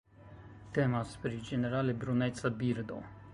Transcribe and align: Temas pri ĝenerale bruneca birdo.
Temas 0.77 1.11
pri 1.25 1.37
ĝenerale 1.51 1.95
bruneca 2.05 2.53
birdo. 2.63 2.99